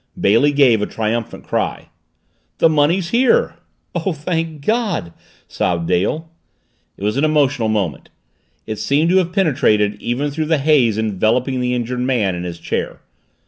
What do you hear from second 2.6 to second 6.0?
money's here!" "Oh, thank God!" sobbed